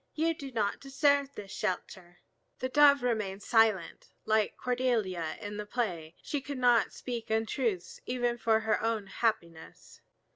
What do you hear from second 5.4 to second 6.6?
the play, she could